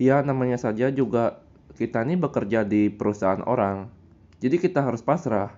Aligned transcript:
ya 0.00 0.24
namanya 0.24 0.56
saja 0.56 0.88
juga 0.88 1.44
kita 1.76 2.08
ini 2.08 2.16
bekerja 2.16 2.64
di 2.64 2.88
perusahaan 2.88 3.44
orang. 3.44 3.92
Jadi 4.40 4.56
kita 4.56 4.80
harus 4.80 5.04
pasrah 5.04 5.52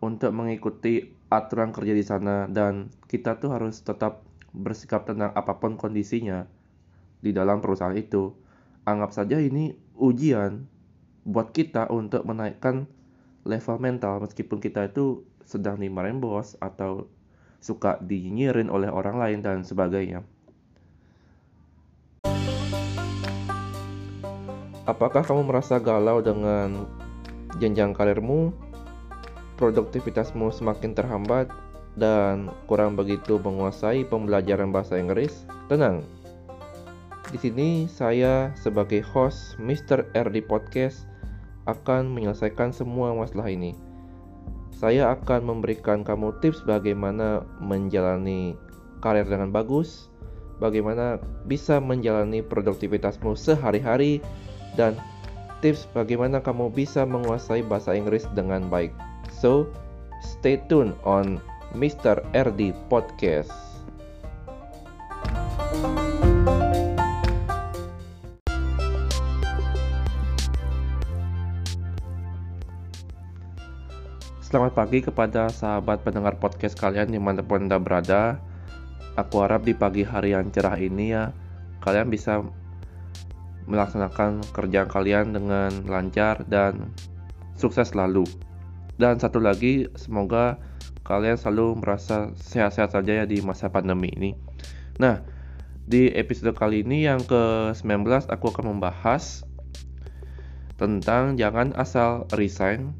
untuk 0.00 0.32
mengikuti 0.32 1.12
aturan 1.28 1.76
kerja 1.76 1.92
di 1.92 2.00
sana 2.00 2.48
dan 2.48 2.88
kita 3.12 3.36
tuh 3.36 3.52
harus 3.52 3.84
tetap 3.84 4.24
bersikap 4.56 5.04
tenang 5.04 5.36
apa 5.36 5.60
pun 5.60 5.76
kondisinya 5.76 6.48
di 7.20 7.36
dalam 7.36 7.60
perusahaan 7.60 7.92
itu. 7.92 8.32
Anggap 8.88 9.12
saja 9.12 9.36
ini 9.36 9.76
ujian 10.00 10.64
buat 11.28 11.52
kita 11.52 11.92
untuk 11.92 12.24
menaikkan 12.24 12.88
level 13.44 13.76
mental 13.76 14.24
meskipun 14.24 14.64
kita 14.64 14.88
itu 14.88 15.28
sedang 15.44 15.76
dimarahin 15.76 16.24
bos 16.24 16.56
atau 16.64 17.12
suka 17.60 18.00
dinyinyirin 18.00 18.72
oleh 18.72 18.88
orang 18.88 19.20
lain 19.20 19.44
dan 19.44 19.60
sebagainya. 19.60 20.24
Apakah 24.88 25.20
kamu 25.20 25.52
merasa 25.52 25.76
galau 25.76 26.24
dengan 26.24 26.88
jenjang 27.60 27.92
karirmu? 27.92 28.56
Produktivitasmu 29.60 30.48
semakin 30.48 30.96
terhambat 30.96 31.52
dan 32.00 32.48
kurang 32.64 32.96
begitu 32.96 33.36
menguasai 33.36 34.08
pembelajaran 34.08 34.72
bahasa 34.72 34.96
Inggris? 34.96 35.44
Tenang. 35.68 36.08
Di 37.28 37.36
sini 37.36 37.84
saya 37.84 38.48
sebagai 38.56 39.04
host 39.04 39.60
Mr. 39.60 40.08
RD 40.16 40.48
Podcast 40.48 41.04
akan 41.68 42.08
menyelesaikan 42.08 42.72
semua 42.72 43.12
masalah 43.12 43.52
ini. 43.52 43.76
Saya 44.72 45.12
akan 45.12 45.52
memberikan 45.52 46.00
kamu 46.00 46.40
tips 46.40 46.64
bagaimana 46.64 47.44
menjalani 47.60 48.56
karir 49.04 49.28
dengan 49.28 49.52
bagus, 49.52 50.08
bagaimana 50.64 51.20
bisa 51.44 51.76
menjalani 51.76 52.40
produktivitasmu 52.40 53.36
sehari-hari, 53.36 54.24
dan 54.74 54.98
tips 55.64 55.86
bagaimana 55.90 56.42
kamu 56.42 56.70
bisa 56.70 57.02
menguasai 57.06 57.64
bahasa 57.64 57.94
Inggris 57.94 58.28
dengan 58.34 58.66
baik. 58.68 58.92
So, 59.30 59.70
stay 60.20 60.58
tuned 60.66 60.94
on 61.06 61.38
Mr. 61.76 62.20
RD 62.34 62.74
Podcast. 62.90 63.52
Selamat 74.48 74.72
pagi 74.72 75.04
kepada 75.04 75.52
sahabat 75.52 76.00
pendengar 76.00 76.40
podcast 76.40 76.72
kalian 76.72 77.12
di 77.12 77.20
mana 77.20 77.44
pun 77.44 77.68
Anda 77.68 77.76
berada. 77.76 78.40
Aku 79.20 79.44
harap 79.44 79.68
di 79.68 79.76
pagi 79.76 80.08
hari 80.08 80.32
yang 80.32 80.48
cerah 80.48 80.72
ini 80.80 81.12
ya, 81.12 81.36
kalian 81.84 82.08
bisa 82.08 82.40
melaksanakan 83.68 84.42
kerjaan 84.56 84.88
kalian 84.88 85.36
dengan 85.36 85.70
lancar 85.84 86.42
dan 86.48 86.90
sukses 87.54 87.92
selalu. 87.92 88.24
Dan 88.98 89.20
satu 89.20 89.38
lagi, 89.38 89.86
semoga 89.94 90.58
kalian 91.06 91.38
selalu 91.38 91.78
merasa 91.78 92.32
sehat-sehat 92.34 92.96
saja 92.96 93.22
ya 93.22 93.24
di 93.28 93.38
masa 93.44 93.70
pandemi 93.70 94.10
ini. 94.16 94.34
Nah, 94.98 95.22
di 95.88 96.12
episode 96.12 96.52
kali 96.52 96.84
ini 96.84 97.08
yang 97.08 97.22
ke-19 97.24 98.28
aku 98.28 98.52
akan 98.52 98.76
membahas 98.76 99.46
tentang 100.76 101.40
jangan 101.40 101.72
asal 101.80 102.28
resign 102.36 102.92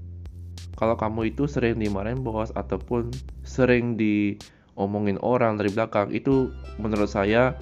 kalau 0.78 0.94
kamu 0.94 1.34
itu 1.34 1.44
sering 1.44 1.76
dimarahin 1.76 2.22
bos 2.22 2.54
ataupun 2.54 3.10
sering 3.44 3.98
diomongin 3.98 5.18
orang 5.20 5.58
dari 5.60 5.68
belakang 5.68 6.08
itu 6.14 6.54
menurut 6.78 7.10
saya 7.10 7.58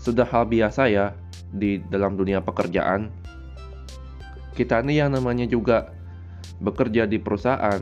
sudah 0.00 0.24
hal 0.24 0.48
biasa 0.48 0.86
ya 0.88 1.12
di 1.50 1.82
dalam 1.90 2.14
dunia 2.14 2.42
pekerjaan. 2.42 3.10
Kita 4.54 4.82
ini 4.82 4.98
yang 4.98 5.14
namanya 5.14 5.46
juga 5.46 5.90
bekerja 6.60 7.08
di 7.08 7.16
perusahaan 7.16 7.80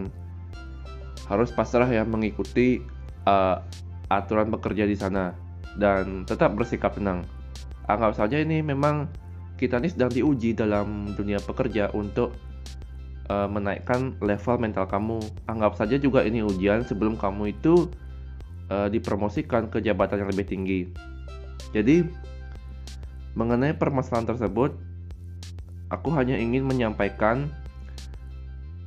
harus 1.28 1.50
pasrah 1.52 1.88
ya 1.90 2.06
mengikuti 2.08 2.80
uh, 3.28 3.60
aturan 4.08 4.48
bekerja 4.48 4.88
di 4.88 4.96
sana 4.96 5.36
dan 5.76 6.24
tetap 6.24 6.56
bersikap 6.56 6.96
tenang. 6.96 7.28
Anggap 7.84 8.16
saja 8.16 8.40
ini 8.40 8.64
memang 8.64 9.08
kita 9.60 9.80
ini 9.82 9.92
sedang 9.92 10.12
diuji 10.12 10.56
dalam 10.56 11.12
dunia 11.12 11.42
pekerja 11.42 11.92
untuk 11.92 12.32
uh, 13.28 13.48
menaikkan 13.48 14.16
level 14.24 14.56
mental 14.56 14.88
kamu. 14.88 15.20
Anggap 15.50 15.76
saja 15.76 16.00
juga 16.00 16.24
ini 16.24 16.40
ujian 16.40 16.86
sebelum 16.86 17.20
kamu 17.20 17.52
itu 17.52 17.92
uh, 18.72 18.88
dipromosikan 18.88 19.68
ke 19.68 19.84
jabatan 19.84 20.24
yang 20.24 20.30
lebih 20.32 20.46
tinggi. 20.48 20.80
Jadi 21.76 22.08
Mengenai 23.38 23.70
permasalahan 23.70 24.34
tersebut, 24.34 24.74
aku 25.94 26.10
hanya 26.10 26.34
ingin 26.34 26.66
menyampaikan 26.66 27.46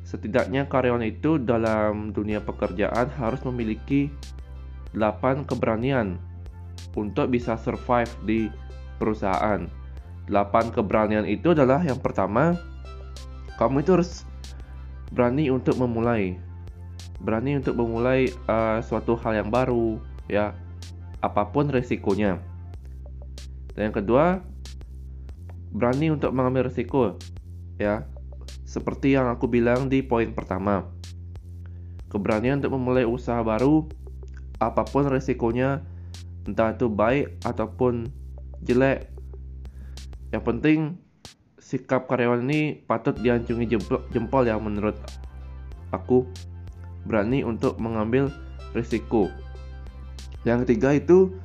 setidaknya 0.04 0.68
karyawan 0.68 1.08
itu 1.08 1.40
dalam 1.40 2.12
dunia 2.12 2.44
pekerjaan 2.44 3.08
harus 3.16 3.40
memiliki 3.48 4.12
8 4.92 5.48
keberanian 5.48 6.20
untuk 7.00 7.32
bisa 7.32 7.56
survive 7.56 8.12
di 8.28 8.52
perusahaan. 9.00 9.72
8 10.28 10.76
keberanian 10.76 11.24
itu 11.24 11.56
adalah 11.56 11.80
yang 11.80 12.04
pertama, 12.04 12.60
kamu 13.56 13.88
itu 13.88 13.96
harus 13.96 14.28
berani 15.16 15.48
untuk 15.48 15.80
memulai. 15.80 16.36
Berani 17.24 17.56
untuk 17.56 17.80
memulai 17.80 18.28
uh, 18.52 18.84
suatu 18.84 19.16
hal 19.16 19.48
yang 19.48 19.48
baru, 19.48 19.96
ya. 20.28 20.52
Apa 21.24 21.48
pun 21.56 21.72
resikonya. 21.72 22.51
Dan 23.76 23.92
yang 23.92 23.96
kedua, 23.96 24.44
berani 25.72 26.12
untuk 26.12 26.36
mengambil 26.36 26.68
risiko. 26.68 27.16
Ya. 27.80 28.08
Seperti 28.68 29.16
yang 29.16 29.28
aku 29.28 29.52
bilang 29.52 29.92
di 29.92 30.00
poin 30.00 30.32
pertama. 30.32 30.88
Keberanian 32.12 32.60
untuk 32.64 32.76
memulai 32.76 33.08
usaha 33.08 33.40
baru 33.44 33.88
apa 34.62 34.86
pun 34.86 35.10
risikonya 35.10 35.82
entah 36.46 36.76
itu 36.76 36.88
baik 36.88 37.42
ataupun 37.44 38.08
jelek. 38.64 39.10
Yang 40.32 40.44
penting 40.48 40.80
sikap 41.60 42.08
karyawan 42.08 42.46
ini 42.48 42.84
patut 42.84 43.16
diancungi 43.16 43.68
jempol, 44.12 44.44
ya 44.44 44.56
menurut 44.60 44.96
aku 45.92 46.28
berani 47.08 47.44
untuk 47.44 47.76
mengambil 47.80 48.32
risiko. 48.72 49.28
Yang 50.48 50.68
ketiga 50.68 50.96
itu 50.96 51.36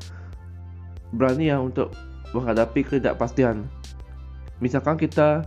berani 1.15 1.50
ya 1.50 1.59
untuk 1.59 1.94
menghadapi 2.34 2.82
ketidakpastian. 2.82 3.69
Misalkan 4.59 4.97
kita 4.97 5.44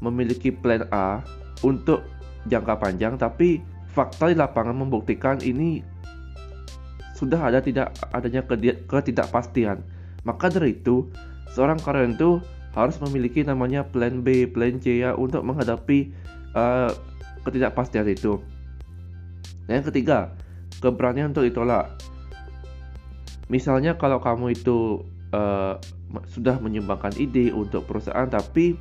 memiliki 0.00 0.54
plan 0.54 0.86
A 0.94 1.20
untuk 1.64 2.04
jangka 2.46 2.78
panjang, 2.78 3.18
tapi 3.18 3.60
fakta 3.90 4.30
di 4.30 4.36
lapangan 4.38 4.76
membuktikan 4.76 5.40
ini 5.42 5.82
sudah 7.16 7.48
ada 7.48 7.64
tidak 7.64 7.96
adanya 8.12 8.44
ketidakpastian. 8.86 9.80
Maka 10.28 10.52
dari 10.52 10.76
itu, 10.76 11.08
seorang 11.56 11.80
karyawan 11.80 12.14
itu 12.14 12.38
harus 12.76 13.00
memiliki 13.00 13.40
namanya 13.40 13.88
plan 13.88 14.20
B, 14.20 14.44
plan 14.44 14.76
C 14.76 15.00
ya 15.00 15.16
untuk 15.16 15.40
menghadapi 15.48 16.12
uh, 16.52 16.92
ketidakpastian 17.40 18.04
itu. 18.04 18.36
Yang 19.64 19.90
ketiga, 19.90 20.36
keberanian 20.84 21.32
untuk 21.32 21.48
ditolak. 21.48 21.88
Misalnya 23.48 23.96
kalau 23.96 24.20
kamu 24.20 24.52
itu 24.52 25.06
uh, 25.32 25.80
sudah 26.30 26.56
menyumbangkan 26.62 27.12
ide 27.20 27.52
untuk 27.52 27.84
perusahaan 27.84 28.28
tapi 28.28 28.76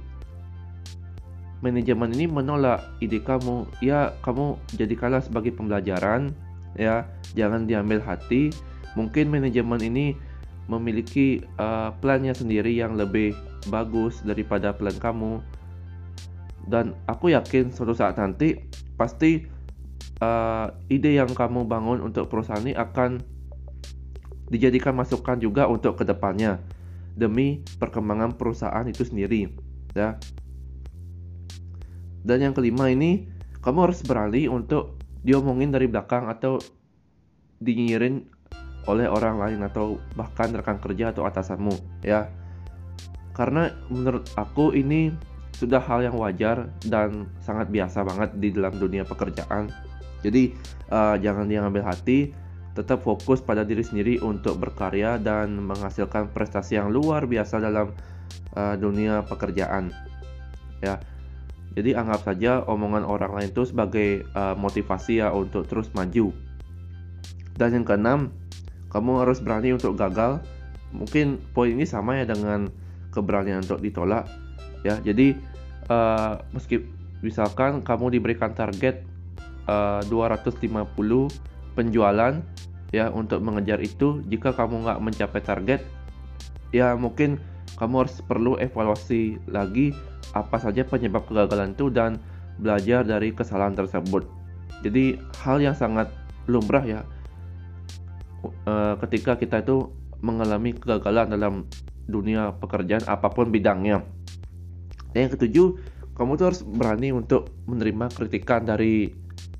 manajemen 1.65 2.13
ini 2.13 2.29
menolak 2.29 2.83
ide 3.01 3.17
kamu. 3.21 3.65
Ya 3.81 4.13
kamu 4.21 4.59
jadikanlah 4.77 5.25
sebagai 5.25 5.55
pembelajaran 5.55 6.31
ya. 6.77 7.09
Jangan 7.33 7.65
diambil 7.65 7.99
hati. 8.03 8.53
Mungkin 8.95 9.27
manajemen 9.27 9.81
ini 9.83 10.15
memiliki 10.65 11.43
uh, 11.59 11.93
plannya 11.99 12.33
sendiri 12.33 12.71
yang 12.73 12.95
lebih 12.95 13.35
bagus 13.67 14.21
daripada 14.21 14.71
plan 14.71 14.95
kamu. 14.95 15.41
Dan 16.65 16.97
aku 17.05 17.33
yakin 17.33 17.69
suatu 17.69 17.93
saat 17.93 18.17
nanti 18.17 18.57
pasti 18.97 19.45
uh, 20.23 20.71
ide 20.89 21.13
yang 21.13 21.29
kamu 21.29 21.67
bangun 21.67 22.01
untuk 22.01 22.31
perusahaan 22.31 22.63
ini 22.63 22.73
akan 22.73 23.21
dijadikan 24.49 24.93
masukan 24.93 25.41
juga 25.41 25.65
untuk 25.65 25.97
ke 25.97 26.03
depannya 26.05 26.61
demi 27.15 27.63
perkembangan 27.79 28.35
perusahaan 28.35 28.85
itu 28.85 29.07
sendiri 29.07 29.49
ya. 29.95 30.19
Dan 32.25 32.41
yang 32.41 32.53
kelima 32.53 32.91
ini 32.91 33.31
kamu 33.63 33.89
harus 33.89 34.03
beralih 34.03 34.51
untuk 34.51 34.99
diomongin 35.25 35.73
dari 35.73 35.89
belakang 35.89 36.29
atau 36.29 36.61
dinyinyirin 37.63 38.27
oleh 38.85 39.09
orang 39.09 39.41
lain 39.41 39.59
atau 39.65 39.97
bahkan 40.13 40.53
rekan 40.53 40.77
kerja 40.77 41.15
atau 41.15 41.25
atasanmu 41.25 42.05
ya. 42.05 42.29
Karena 43.33 43.73
menurut 43.89 44.29
aku 44.37 44.75
ini 44.77 45.09
sudah 45.55 45.79
hal 45.79 46.03
yang 46.03 46.15
wajar 46.19 46.67
dan 46.85 47.31
sangat 47.39 47.71
biasa 47.71 48.03
banget 48.03 48.29
di 48.37 48.51
dalam 48.51 48.75
dunia 48.75 49.07
pekerjaan. 49.07 49.71
Jadi 50.21 50.51
uh, 50.91 51.15
jangan 51.21 51.47
diambil 51.47 51.85
hati 51.85 52.33
tetap 52.75 53.01
fokus 53.01 53.39
pada 53.39 53.63
diri 53.63 53.81
sendiri 53.81 54.19
untuk 54.19 54.59
berkarya 54.59 55.15
dan 55.15 55.63
menghasilkan 55.63 56.35
prestasi 56.35 56.75
yang 56.75 56.91
luar 56.91 57.23
biasa 57.23 57.63
dalam 57.63 57.95
uh, 58.59 58.75
dunia 58.75 59.23
pekerjaan. 59.23 59.95
Ya. 60.83 60.99
Jadi 61.75 61.91
anggap 61.91 62.23
saja 62.23 62.63
omongan 62.67 63.03
orang 63.03 63.35
lain 63.35 63.51
itu 63.51 63.67
sebagai 63.67 64.23
uh, 64.35 64.55
motivasi 64.55 65.23
ya 65.23 65.31
untuk 65.31 65.67
terus 65.67 65.91
maju. 65.95 66.31
Dan 67.55 67.79
yang 67.79 67.85
keenam 67.87 68.19
kamu 68.91 69.23
harus 69.23 69.39
berani 69.39 69.75
untuk 69.75 69.95
gagal. 69.95 70.43
Mungkin 70.95 71.39
poin 71.51 71.71
ini 71.71 71.83
sama 71.83 72.19
ya 72.19 72.27
dengan 72.27 72.71
keberanian 73.11 73.63
untuk 73.63 73.83
ditolak 73.83 74.27
ya. 74.87 74.99
Jadi 75.03 75.35
uh, 75.91 76.39
meski 76.55 76.83
misalkan 77.19 77.83
kamu 77.83 78.19
diberikan 78.19 78.55
target 78.55 79.03
uh, 79.67 79.99
250 80.07 81.54
penjualan 81.75 82.41
ya 82.95 83.11
untuk 83.11 83.43
mengejar 83.43 83.83
itu 83.83 84.23
jika 84.31 84.55
kamu 84.55 84.87
nggak 84.87 84.99
mencapai 85.03 85.41
target 85.43 85.81
ya 86.71 86.95
mungkin 86.95 87.37
kamu 87.75 88.07
harus 88.07 88.23
perlu 88.23 88.55
evaluasi 88.55 89.37
lagi 89.51 89.91
apa 90.31 90.59
saja 90.59 90.87
penyebab 90.87 91.27
kegagalan 91.27 91.75
itu 91.75 91.91
dan 91.91 92.19
belajar 92.55 93.03
dari 93.03 93.35
kesalahan 93.35 93.75
tersebut. 93.75 94.23
Jadi 94.83 95.19
hal 95.43 95.59
yang 95.59 95.75
sangat 95.75 96.07
lumrah 96.47 96.83
ya 96.83 97.01
uh, 98.67 98.95
ketika 99.03 99.35
kita 99.35 99.63
itu 99.63 99.91
mengalami 100.23 100.71
kegagalan 100.71 101.27
dalam 101.31 101.53
dunia 102.07 102.55
pekerjaan 102.55 103.03
apa 103.07 103.27
pun 103.27 103.51
bidangnya. 103.51 104.03
Dan 105.11 105.27
yang 105.27 105.31
ketujuh 105.35 105.67
kamu 106.15 106.39
tuh 106.39 106.45
harus 106.51 106.61
berani 106.63 107.11
untuk 107.11 107.51
menerima 107.67 108.07
kritikan 108.13 108.63
dari 108.63 109.11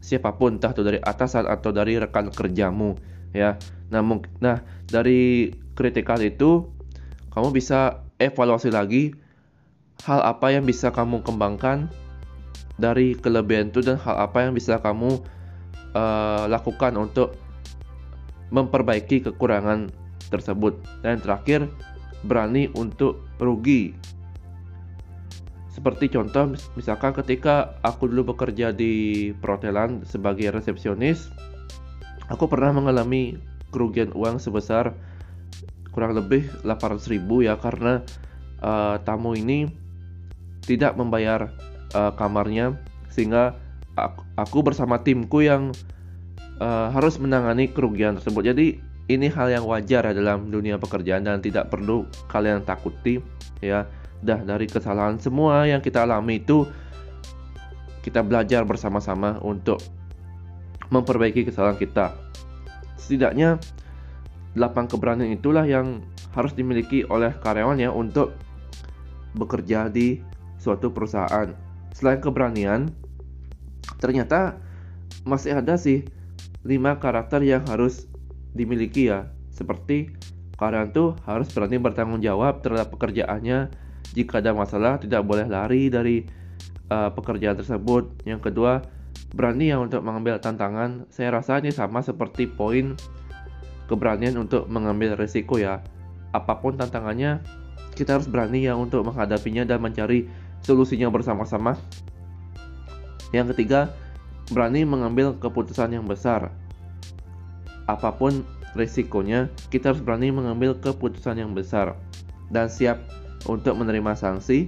siapa 0.05 0.37
pun 0.37 0.61
entah 0.61 0.69
itu 0.69 0.85
dari 0.85 1.01
atasan 1.01 1.49
atau 1.49 1.73
dari 1.73 1.97
rekan 1.97 2.29
kerjamu 2.29 2.93
ya. 3.33 3.57
Nah, 3.89 4.05
nah 4.37 4.61
dari 4.85 5.49
kritikan 5.73 6.21
itu 6.21 6.69
kamu 7.33 7.49
bisa 7.49 8.05
evaluasi 8.21 8.69
lagi 8.69 9.17
hal 10.05 10.21
apa 10.21 10.53
yang 10.53 10.69
bisa 10.69 10.93
kamu 10.93 11.25
kembangkan 11.25 11.89
dari 12.77 13.17
kelebihan 13.17 13.73
itu 13.73 13.81
dan 13.81 13.97
hal 13.97 14.29
apa 14.29 14.45
yang 14.45 14.53
bisa 14.53 14.77
kamu 14.77 15.17
uh, 15.97 16.45
lakukan 16.45 16.93
untuk 16.99 17.33
memperbaiki 18.53 19.25
kekurangan 19.25 19.89
tersebut. 20.29 20.77
Dan 21.01 21.23
terakhir, 21.23 21.65
berani 22.27 22.69
untuk 22.77 23.25
rugi. 23.41 23.95
Seperti 25.85 26.17
contoh, 26.17 26.57
misalkan 26.73 27.13
ketika 27.13 27.77
aku 27.85 28.09
dulu 28.09 28.33
bekerja 28.33 28.73
di 28.73 29.29
perhotelan 29.37 30.01
sebagai 30.01 30.49
resepsionis, 30.49 31.29
aku 32.25 32.49
pernah 32.49 32.73
mengalami 32.73 33.37
kerugian 33.69 34.09
uang 34.17 34.41
sebesar 34.41 34.97
kurang 35.93 36.17
lebih 36.17 36.49
800 36.65 37.05
ribu 37.13 37.45
ya 37.45 37.61
karena 37.61 38.01
uh, 38.65 38.97
tamu 39.05 39.37
ini 39.37 39.69
tidak 40.65 40.97
membayar 40.97 41.53
uh, 41.93 42.17
kamarnya 42.17 42.81
sehingga 43.13 43.53
aku, 43.93 44.25
aku 44.41 44.57
bersama 44.65 45.05
timku 45.05 45.45
yang 45.45 45.69
uh, 46.65 46.89
harus 46.97 47.21
menangani 47.21 47.69
kerugian 47.69 48.17
tersebut. 48.17 48.41
Jadi 48.41 48.81
ini 49.05 49.29
hal 49.29 49.53
yang 49.53 49.69
wajar 49.69 50.01
ya 50.01 50.17
dalam 50.17 50.49
dunia 50.49 50.81
pekerjaan 50.81 51.29
dan 51.29 51.45
tidak 51.45 51.69
perlu 51.69 52.09
kalian 52.25 52.65
takuti 52.65 53.21
ya. 53.61 53.85
Dah 54.25 54.41
dari 54.41 54.65
kesalahan 54.65 55.21
semua 55.21 55.69
yang 55.69 55.85
kita 55.85 56.01
alami 56.01 56.41
itu 56.41 56.65
kita 58.01 58.25
belajar 58.25 58.65
bersama-sama 58.65 59.37
untuk 59.45 59.77
memperbaiki 60.89 61.45
kesalahan 61.45 61.77
kita. 61.77 62.17
Setidaknya 62.97 63.61
8 64.57 64.89
keberanian 64.89 65.37
itulah 65.37 65.69
yang 65.69 66.01
harus 66.33 66.57
dimiliki 66.57 67.05
oleh 67.05 67.37
karyawannya 67.37 67.93
untuk 67.93 68.33
bekerja 69.37 69.93
di 69.93 70.25
suatu 70.57 70.89
perusahaan. 70.89 71.53
Selain 71.93 72.17
keberanian, 72.17 72.89
ternyata 74.01 74.57
masih 75.21 75.61
ada 75.61 75.77
sih 75.77 76.01
5 76.65 76.97
karakter 76.97 77.45
yang 77.45 77.61
harus 77.69 78.09
dimiliki 78.57 79.13
ya. 79.13 79.29
Seperti 79.53 80.09
karyawan 80.57 80.89
tuh 80.95 81.13
harus 81.29 81.51
berani 81.53 81.77
bertanggung 81.77 82.25
jawab 82.25 82.65
terhadap 82.65 82.89
pekerjaannya. 82.89 83.84
Jika 84.13 84.43
ada 84.43 84.53
masalah, 84.53 85.01
tidak 85.01 85.25
boleh 85.25 85.49
lari 85.49 85.89
dari 85.89 86.21
uh, 86.93 87.09
pekerjaan 87.09 87.57
tersebut. 87.57 88.27
Yang 88.27 88.51
kedua, 88.51 88.85
berani 89.33 89.73
ya 89.73 89.81
untuk 89.81 90.05
mengambil 90.05 90.37
tantangan. 90.37 91.09
Saya 91.09 91.33
rasa 91.33 91.59
ini 91.59 91.73
sama 91.73 92.05
seperti 92.05 92.45
poin 92.45 92.93
keberanian 93.89 94.37
untuk 94.37 94.69
mengambil 94.69 95.17
resiko 95.17 95.57
ya. 95.57 95.81
Apa 96.35 96.59
pun 96.59 96.75
tantangannya, 96.75 97.41
kita 97.95 98.19
harus 98.19 98.27
berani 98.27 98.67
ya 98.67 98.75
untuk 98.75 99.07
menghadapinya 99.07 99.63
dan 99.63 99.79
mencari 99.79 100.27
solusinya 100.61 101.07
bersama-sama. 101.09 101.79
Yang 103.31 103.55
ketiga, 103.55 103.91
berani 104.51 104.83
mengambil 104.83 105.33
keputusan 105.37 105.95
yang 105.95 106.05
besar. 106.05 106.51
Apa 107.85 108.13
pun 108.15 108.43
resikonya, 108.73 109.47
kita 109.71 109.93
harus 109.93 110.03
berani 110.03 110.33
mengambil 110.33 110.75
keputusan 110.75 111.39
yang 111.39 111.55
besar 111.55 111.95
dan 112.51 112.67
siap 112.69 113.01
untuk 113.45 113.77
menerima 113.77 114.17
sanksi. 114.17 114.67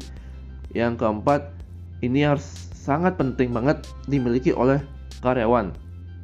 Yang 0.75 1.01
keempat, 1.01 1.53
ini 2.05 2.27
harus 2.27 2.67
sangat 2.87 3.19
penting 3.19 3.51
banget 3.51 3.83
dimiliki 4.07 4.55
oleh 4.55 4.79
karyawan 5.19 5.75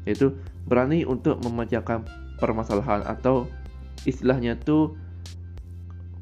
yaitu 0.08 0.32
berani 0.64 1.04
untuk 1.04 1.40
memecahkan 1.44 2.08
permasalahan 2.40 3.04
atau 3.04 3.48
istilahnya 4.08 4.56
itu 4.56 4.96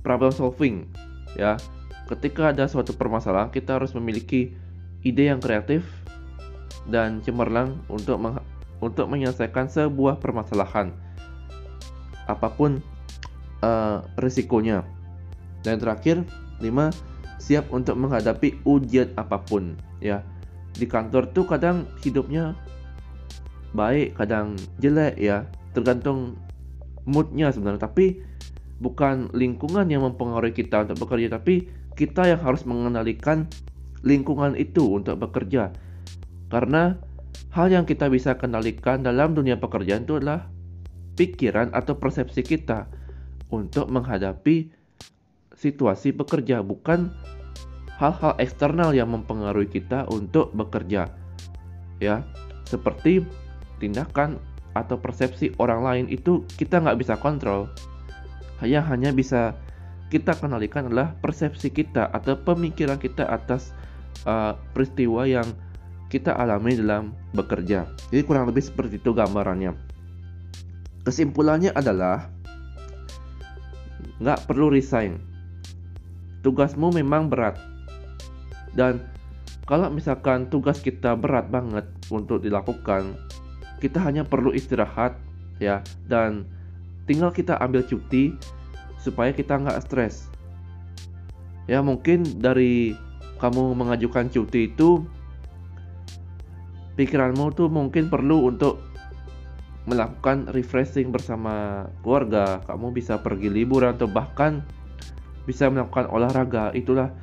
problem 0.01 0.33
solving 0.33 0.89
ya 1.37 1.57
ketika 2.09 2.49
ada 2.49 2.65
suatu 2.65 2.93
permasalahan 2.97 3.53
kita 3.53 3.77
harus 3.77 3.93
memiliki 3.93 4.53
ide 5.05 5.29
yang 5.29 5.41
kreatif 5.41 5.85
dan 6.89 7.21
cemerlang 7.21 7.77
untuk 7.85 8.17
untuk 8.81 9.05
menyelesaikan 9.09 9.69
sebuah 9.69 10.17
permasalahan 10.17 10.93
apa 12.25 12.49
pun 12.53 12.81
uh, 13.61 14.01
risikonya 14.17 14.81
dan 15.61 15.77
terakhir 15.77 16.25
5 16.61 16.67
siap 17.41 17.69
untuk 17.73 17.97
menghadapi 17.97 18.61
ujian 18.65 19.09
apa 19.17 19.41
pun 19.41 19.73
ya. 19.97 20.21
Di 20.71 20.85
kantor 20.85 21.33
tuh 21.33 21.45
kadang 21.49 21.89
hidupnya 22.05 22.53
baik 23.73 24.17
kadang 24.17 24.55
jelek 24.77 25.17
ya. 25.17 25.49
Tergantung 25.73 26.37
moodnya 27.09 27.49
sebenarnya. 27.49 27.89
Tapi 27.89 28.21
bukan 28.81 29.29
lingkungan 29.33 29.89
yang 29.89 30.05
mempengaruhi 30.05 30.53
kita 30.53 30.85
untuk 30.85 31.05
bekerja 31.05 31.37
tapi 31.37 31.69
kita 31.93 32.25
yang 32.25 32.41
harus 32.41 32.65
mengendalikan 32.65 33.49
lingkungan 34.01 34.57
itu 34.57 35.01
untuk 35.01 35.21
bekerja. 35.21 35.73
Karena 36.49 36.97
hal 37.53 37.67
yang 37.71 37.85
kita 37.85 38.09
bisa 38.09 38.35
kendalikan 38.35 39.05
dalam 39.05 39.37
dunia 39.37 39.59
pekerjaan 39.61 40.03
itu 40.03 40.17
adalah 40.17 40.49
pikiran 41.15 41.71
atau 41.75 41.99
persepsi 41.99 42.41
kita 42.41 42.87
untuk 43.51 43.91
menghadapi 43.91 44.80
situasi 45.61 46.09
bekerja 46.09 46.65
bukan 46.65 47.13
hal-hal 48.01 48.33
eksternal 48.41 48.97
yang 48.97 49.13
mempengaruhi 49.13 49.69
kita 49.69 50.09
untuk 50.09 50.49
bekerja. 50.57 51.13
Ya, 52.01 52.25
seperti 52.65 53.21
tindakan 53.77 54.41
atau 54.73 54.97
persepsi 54.97 55.53
orang 55.61 55.85
lain 55.85 56.05
itu 56.09 56.41
kita 56.57 56.81
nggak 56.81 56.97
bisa 56.97 57.13
kontrol. 57.21 57.69
Hanya 58.57 58.81
hanya 58.89 59.13
bisa 59.13 59.53
kita 60.09 60.33
kendalikan 60.33 60.89
adalah 60.89 61.13
persepsi 61.21 61.69
kita 61.69 62.09
atau 62.09 62.33
pemikiran 62.41 62.97
kita 62.97 63.29
atas 63.29 63.69
uh, 64.25 64.57
peristiwa 64.73 65.29
yang 65.29 65.45
kita 66.09 66.33
alami 66.35 66.75
dalam 66.75 67.15
bekerja. 67.37 67.87
Jadi 68.09 68.21
kurang 68.25 68.49
lebih 68.49 68.65
seperti 68.65 68.99
itu 68.99 69.13
gambarannya. 69.13 69.77
Kesimpulannya 71.07 71.71
adalah 71.71 72.27
nggak 74.19 74.49
perlu 74.49 74.73
resign. 74.73 75.30
Tugasmu 76.41 76.89
memang 76.89 77.29
berat, 77.29 77.57
dan 78.73 79.03
kalau 79.67 79.91
misalkan 79.91 80.47
tugas 80.47 80.81
kita 80.81 81.15
berat 81.15 81.47
banget 81.51 81.85
untuk 82.09 82.41
dilakukan, 82.41 83.15
kita 83.83 84.01
hanya 84.01 84.25
perlu 84.25 84.51
istirahat 84.51 85.15
ya 85.61 85.85
dan 86.09 86.43
tinggal 87.05 87.29
kita 87.29 87.59
ambil 87.61 87.85
cuti 87.85 88.33
supaya 88.97 89.35
kita 89.35 89.59
nggak 89.59 89.81
stres. 89.83 90.27
Ya 91.69 91.79
mungkin 91.85 92.25
dari 92.41 92.97
kamu 93.37 93.77
mengajukan 93.77 94.29
cuti 94.33 94.69
itu 94.69 95.05
pikiranmu 96.95 97.53
tuh 97.55 97.69
mungkin 97.71 98.09
perlu 98.11 98.49
untuk 98.49 98.81
melakukan 99.89 100.51
refreshing 100.53 101.09
bersama 101.09 101.85
keluarga. 102.05 102.61
Kamu 102.69 102.93
bisa 102.93 103.17
pergi 103.17 103.49
liburan 103.49 103.97
atau 103.97 104.05
bahkan 104.05 104.61
bisa 105.45 105.69
melakukan 105.69 106.09
olahraga. 106.09 106.73
Itulah 106.75 107.13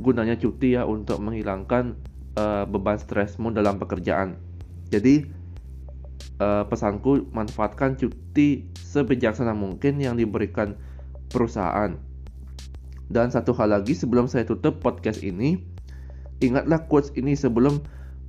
gunanya 0.00 0.36
cuti 0.36 0.76
ya 0.76 0.84
untuk 0.84 1.22
menghilangkan 1.22 1.96
uh, 2.36 2.64
beban 2.68 3.00
stresmu 3.00 3.50
dalam 3.52 3.80
pekerjaan. 3.80 4.36
Jadi 4.92 5.26
uh, 6.38 6.64
pesanku 6.68 7.26
manfaatkan 7.32 7.98
cuti 7.98 8.68
sebijaksana 8.78 9.56
mungkin 9.56 9.98
yang 9.98 10.14
diberikan 10.14 10.78
perusahaan 11.32 11.98
Dan 13.06 13.30
satu 13.30 13.54
hal 13.54 13.70
lagi 13.70 13.94
sebelum 13.94 14.26
saya 14.26 14.42
tutup 14.42 14.82
podcast 14.82 15.22
ini, 15.22 15.62
ingatlah 16.42 16.90
quotes 16.90 17.14
ini 17.14 17.38
sebelum 17.38 17.78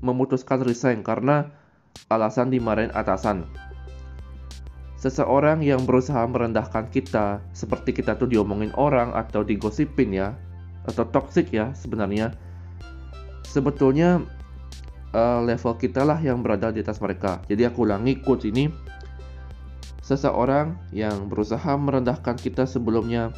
memutuskan 0.05 0.61
resign 0.61 1.01
karena 1.01 1.49
alasan 2.13 2.53
dimarahin 2.53 2.93
atasan. 2.93 3.49
Seseorang 5.07 5.63
yang 5.63 5.87
berusaha 5.87 6.19
merendahkan 6.27 6.91
kita, 6.91 7.39
seperti 7.55 7.95
kita 7.95 8.19
tuh 8.19 8.27
diomongin 8.27 8.75
orang 8.75 9.15
atau 9.15 9.39
digosipin 9.39 10.11
ya, 10.11 10.35
atau 10.83 11.07
toxic 11.07 11.47
ya 11.55 11.71
sebenarnya, 11.71 12.35
sebetulnya 13.47 14.19
uh, 15.15 15.39
level 15.47 15.79
kita 15.79 16.03
lah 16.03 16.19
yang 16.19 16.43
berada 16.43 16.75
di 16.75 16.83
atas 16.83 16.99
mereka. 16.99 17.39
Jadi 17.47 17.63
aku 17.63 17.87
ulangi 17.87 18.19
quotes 18.19 18.51
ini, 18.51 18.67
seseorang 20.03 20.75
yang 20.91 21.31
berusaha 21.31 21.71
merendahkan 21.79 22.35
kita 22.35 22.67
sebelumnya, 22.67 23.31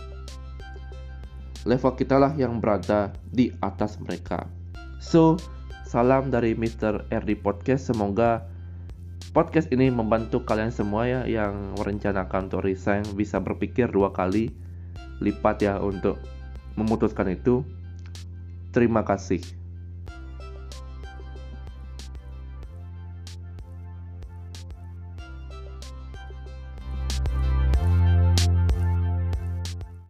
level 1.70 1.94
kita 1.94 2.18
lah 2.18 2.34
yang 2.34 2.58
berada 2.58 3.14
di 3.30 3.54
atas 3.62 4.02
mereka. 4.02 4.50
So, 4.98 5.38
salam 5.86 6.34
dari 6.34 6.58
Mr. 6.58 7.06
RD 7.14 7.46
Podcast. 7.46 7.94
Semoga 7.94 8.58
podcast 9.30 9.70
ini 9.70 9.94
membantu 9.94 10.42
kalian 10.44 10.74
semua 10.74 11.06
ya 11.06 11.22
yang 11.26 11.78
merencanakan 11.78 12.50
untuk 12.50 12.66
resign 12.66 13.06
bisa 13.14 13.38
berpikir 13.38 13.90
dua 13.90 14.10
kali 14.10 14.50
lipat 15.20 15.62
ya 15.62 15.78
untuk 15.84 16.18
memutuskan 16.80 17.36
itu. 17.36 17.62
Terima 18.72 19.02
kasih. 19.04 19.59